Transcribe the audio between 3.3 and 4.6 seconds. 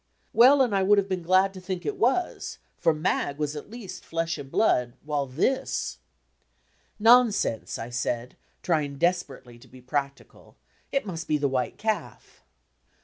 was at least flesh and